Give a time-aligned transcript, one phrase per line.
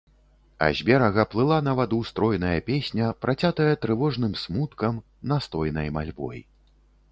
[0.67, 5.01] А з берага плыла на ваду стройная песня, працятая трывожным смуткам,
[5.33, 6.45] настойнай мальбой.